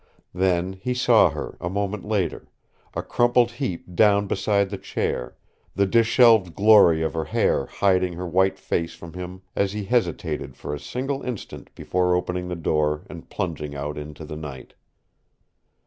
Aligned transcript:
Then 0.33 0.73
he 0.73 0.95
saw 0.95 1.29
her 1.29 1.57
a 1.61 1.69
moment 1.69 2.03
later 2.05 2.47
a 2.95 3.03
crumpled 3.03 3.51
heap 3.51 3.93
down 3.93 4.25
beside 4.25 4.71
the 4.71 4.79
chair, 4.79 5.35
the 5.75 5.85
disheveled 5.85 6.55
glory 6.55 7.03
of 7.03 7.13
her 7.13 7.25
hair 7.25 7.67
hiding 7.67 8.13
her 8.13 8.25
white 8.25 8.57
face 8.57 8.95
from 8.95 9.13
him 9.13 9.43
as 9.55 9.73
he 9.73 9.83
hesitated 9.83 10.57
for 10.57 10.73
a 10.73 10.79
single 10.79 11.21
instant 11.21 11.69
before 11.75 12.15
opening 12.15 12.47
the 12.47 12.55
door 12.55 13.03
and 13.11 13.29
plunging 13.29 13.75
out 13.75 13.95
into 13.95 14.25
the 14.25 14.35
night. 14.35 14.73